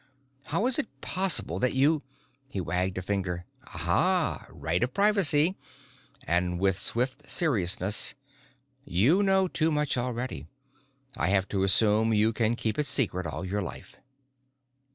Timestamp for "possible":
1.01-1.59